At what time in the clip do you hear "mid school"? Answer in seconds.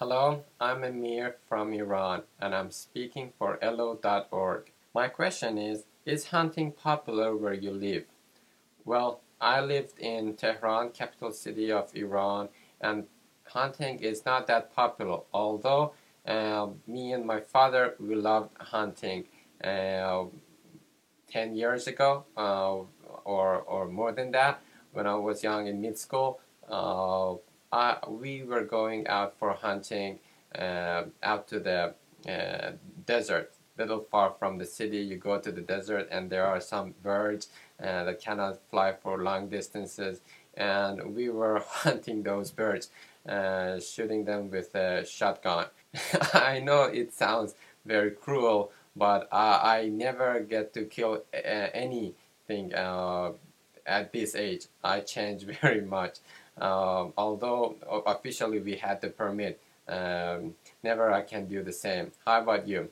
25.80-26.40